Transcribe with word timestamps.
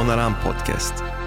Onaran 0.00 0.34
Podcast. 0.42 1.19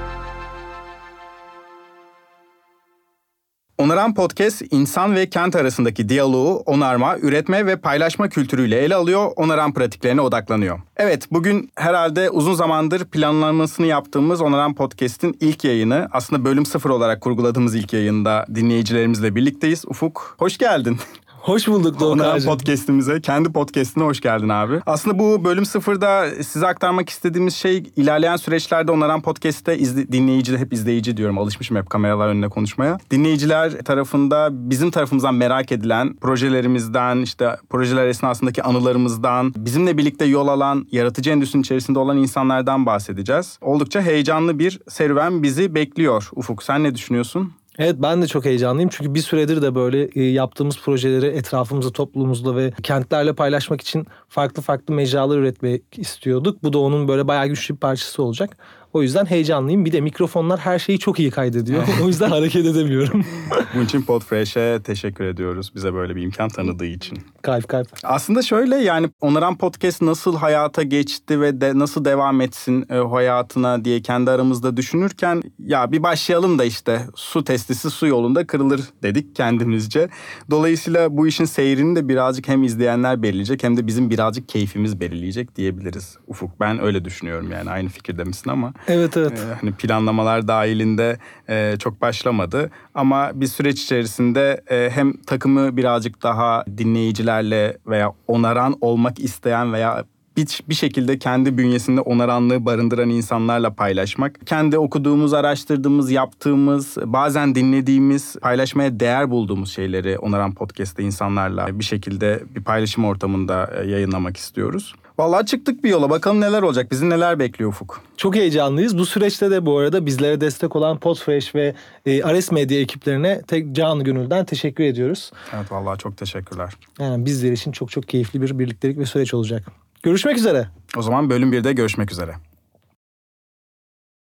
Onaran 3.94 4.14
Podcast, 4.14 4.62
insan 4.72 5.16
ve 5.16 5.30
kent 5.30 5.56
arasındaki 5.56 6.10
diyaloğu 6.10 6.64
onarma, 6.66 7.18
üretme 7.18 7.66
ve 7.66 7.76
paylaşma 7.76 8.30
kültürüyle 8.30 8.78
ele 8.80 8.96
alıyor, 8.96 9.32
onaran 9.36 9.74
pratiklerine 9.74 10.22
odaklanıyor. 10.22 10.80
Evet, 10.98 11.28
bugün 11.32 11.72
herhalde 11.76 12.30
uzun 12.30 12.54
zamandır 12.54 13.06
planlamasını 13.06 13.86
yaptığımız 13.86 14.42
Onaran 14.42 14.76
Podcast'in 14.76 15.38
ilk 15.40 15.64
yayını, 15.64 16.08
aslında 16.12 16.46
bölüm 16.46 16.66
sıfır 16.66 16.90
olarak 16.90 17.22
kurguladığımız 17.22 17.76
ilk 17.76 17.94
yayında 17.94 18.46
dinleyicilerimizle 18.56 19.36
birlikteyiz. 19.36 19.86
Ufuk, 19.88 20.36
hoş 20.40 20.58
geldin. 20.58 20.98
Hoş 21.44 21.68
bulduk 21.68 22.00
Doğukan'cığım. 22.00 22.52
Podcast'imize, 22.52 23.22
kendi 23.22 23.52
podcast'ine 23.52 24.04
hoş 24.04 24.22
geldin 24.22 24.50
abi. 24.50 24.82
Aslında 24.86 25.20
bu 25.20 25.44
bölüm 25.44 25.66
sıfırda 25.66 26.30
size 26.44 26.68
aktarmak 26.68 27.10
istediğimiz 27.10 27.56
şey 27.56 27.84
ilerleyen 27.96 28.36
süreçlerde 28.36 28.92
Onaran 28.92 29.22
Podcast'te 29.22 29.78
izle, 29.78 30.12
dinleyici, 30.12 30.58
hep 30.58 30.74
izleyici 30.74 31.18
diyorum. 31.18 31.38
Alışmışım 31.38 31.78
hep 31.78 31.90
kameralar 31.90 32.28
önüne 32.28 32.50
konuşmaya. 32.50 32.98
Dinleyiciler 33.12 33.72
tarafında 33.72 34.50
bizim 34.52 34.92
tarafımızdan 34.92 35.36
merak 35.36 35.72
edilen 35.72 36.16
projelerimizden, 36.16 37.18
işte 37.18 37.58
projeler 37.70 38.08
esnasındaki 38.08 38.64
anılarımızdan, 38.64 39.54
bizimle 39.58 39.98
birlikte 39.98 40.26
yol 40.26 40.48
alan, 40.48 40.88
yaratıcı 40.92 41.30
endüstrinin 41.30 41.64
içerisinde 41.64 42.00
olan 42.00 42.18
insanlardan 42.18 42.86
bahsedeceğiz. 42.86 43.58
Oldukça 43.62 44.02
heyecanlı 44.02 44.60
bir 44.60 44.80
serüven 44.90 45.44
bizi 45.44 45.76
bekliyor. 45.76 46.30
Ufuk 46.36 46.64
sen 46.64 46.84
ne 46.84 46.96
düşünüyorsun? 46.96 47.54
Evet 47.80 47.96
ben 48.00 48.22
de 48.22 48.28
çok 48.28 48.46
heyecanlıyım 48.46 48.90
çünkü 48.94 49.14
bir 49.14 49.20
süredir 49.20 49.62
de 49.62 49.76
böyle 49.76 50.10
e, 50.16 50.24
yaptığımız 50.24 50.78
projeleri 50.80 51.26
etrafımızda, 51.26 51.92
toplumumuzda 51.92 52.56
ve 52.56 52.74
kentlerle 52.84 53.34
paylaşmak 53.34 53.82
için 53.82 54.06
farklı 54.30 54.62
farklı 54.62 54.94
mecralar 54.94 55.38
üretmek 55.38 55.84
istiyorduk. 55.98 56.64
Bu 56.64 56.74
da 56.74 56.80
onun 56.80 57.08
böyle 57.08 57.28
bayağı 57.28 57.48
güçlü 57.48 57.76
bir 57.76 57.80
parçası 57.80 58.24
olacak. 58.24 58.58
O 58.94 59.02
yüzden 59.02 59.26
heyecanlıyım. 59.26 59.86
Bir 59.86 59.92
de 59.92 60.02
mikrofonlar 60.02 60.60
her 60.60 60.80
şeyi 60.80 61.00
çok 61.00 61.20
iyi 61.20 61.32
kaydediyor. 61.32 61.84
o 62.04 62.08
yüzden 62.08 62.30
hareket 62.30 62.66
edemiyorum. 62.66 63.26
Bunun 63.74 63.86
için 63.86 64.02
Podfresh'e 64.02 64.80
teşekkür 64.84 65.26
ediyoruz 65.26 65.72
bize 65.76 65.94
böyle 65.94 66.16
bir 66.16 66.22
imkan 66.22 66.50
tanıdığı 66.50 66.86
için. 66.86 67.18
kalp 67.42 67.68
kalp. 67.68 67.88
Aslında 68.04 68.42
şöyle 68.42 68.76
yani 68.76 69.10
Onaran 69.22 69.58
Podcast 69.58 70.02
nasıl 70.02 70.36
hayata 70.38 70.84
geçti 70.84 71.42
ve 71.42 71.62
de 71.62 71.80
nasıl 71.80 72.06
devam 72.06 72.42
etsin 72.42 72.86
e, 72.90 72.96
hayatına 72.96 73.86
diye 73.86 74.02
kendi 74.02 74.32
aramızda 74.32 74.78
düşünürken 74.78 75.42
ya 75.66 75.92
bir 75.92 76.04
başlayalım 76.04 76.60
da 76.60 76.66
işte 76.66 77.02
su 77.16 77.44
testisi 77.44 77.90
su 77.90 78.08
yolunda 78.08 78.48
kırılır 78.48 78.82
dedik 79.04 79.36
kendimizce. 79.36 80.10
Dolayısıyla 80.52 81.18
bu 81.18 81.28
işin 81.28 81.46
seyrini 81.46 81.96
de 81.96 82.08
birazcık 82.08 82.48
hem 82.48 82.64
izleyenler 82.64 83.22
belirleyecek 83.24 83.64
hem 83.64 83.78
de 83.78 83.88
bizim 83.88 84.10
birazcık 84.10 84.50
keyfimiz 84.50 85.00
belirleyecek 85.00 85.56
diyebiliriz. 85.56 86.18
Ufuk 86.28 86.60
ben 86.60 86.84
öyle 86.84 87.06
düşünüyorum 87.06 87.52
yani 87.52 87.70
aynı 87.70 87.90
fikirde 87.90 88.24
misin 88.24 88.50
ama 88.50 88.74
Evet 88.88 89.18
evet. 89.18 89.40
e, 89.40 89.54
hani 89.62 89.72
planlamalar 89.72 90.48
dahilinde 90.48 91.18
e, 91.50 91.76
çok 91.80 92.02
başlamadı 92.02 92.72
ama 92.96 93.32
bir 93.34 93.48
süreç 93.48 93.84
içerisinde 93.84 94.64
e, 94.70 94.90
hem 94.90 95.18
takımı 95.18 95.78
birazcık 95.78 96.24
daha 96.24 96.66
dinleyicilerle 96.78 97.78
veya 97.88 98.12
onaran 98.28 98.78
olmak 98.82 99.20
isteyen 99.20 99.74
veya 99.74 100.06
bir, 100.38 100.60
bir 100.70 100.74
şekilde 100.74 101.20
kendi 101.20 101.58
bünyesinde 101.58 102.02
onaranlığı 102.02 102.66
barındıran 102.66 103.10
insanlarla 103.10 103.74
paylaşmak. 103.74 104.48
Kendi 104.48 104.78
okuduğumuz, 104.78 105.34
araştırdığımız, 105.34 106.12
yaptığımız, 106.12 106.98
bazen 107.06 107.56
dinlediğimiz, 107.56 108.36
paylaşmaya 108.42 109.00
değer 109.00 109.32
bulduğumuz 109.32 109.72
şeyleri 109.72 110.18
Onaran 110.18 110.54
Podcast'te 110.54 111.04
insanlarla 111.04 111.80
bir 111.80 111.84
şekilde 111.84 112.44
bir 112.56 112.64
paylaşım 112.64 113.06
ortamında 113.06 113.74
e, 113.82 113.88
yayınlamak 113.88 114.38
istiyoruz. 114.38 114.96
Vallahi 115.18 115.46
çıktık 115.46 115.84
bir 115.84 115.90
yola. 115.90 116.10
Bakalım 116.10 116.42
neler 116.42 116.62
olacak. 116.62 116.92
Bizi 116.92 117.10
neler 117.10 117.40
bekliyor 117.40 117.70
Ufuk? 117.70 118.02
Çok 118.18 118.36
heyecanlıyız. 118.36 118.98
Bu 118.98 119.06
süreçte 119.06 119.52
de 119.52 119.66
bu 119.66 119.78
arada 119.78 120.06
bizlere 120.06 120.42
destek 120.42 120.76
olan 120.76 120.98
Podfresh 120.98 121.56
ve 121.56 121.76
e, 122.06 122.24
Ares 122.24 122.52
Medya 122.52 122.80
ekiplerine 122.80 123.42
tek 123.48 123.76
canı 123.76 124.04
gönülden 124.04 124.46
teşekkür 124.46 124.84
ediyoruz. 124.84 125.32
Evet 125.56 125.72
vallahi 125.72 125.98
çok 125.98 126.18
teşekkürler. 126.18 126.74
Yani 127.00 127.26
bizler 127.26 127.52
için 127.52 127.72
çok 127.72 127.92
çok 127.92 128.08
keyifli 128.08 128.42
bir 128.42 128.60
birliktelik 128.60 128.98
ve 128.98 129.06
süreç 129.06 129.34
olacak. 129.34 129.83
Görüşmek 130.04 130.38
üzere. 130.38 130.68
O 130.98 131.02
zaman 131.02 131.30
bölüm 131.30 131.54
1'de 131.54 131.74
görüşmek 131.74 132.12
üzere. 132.12 132.36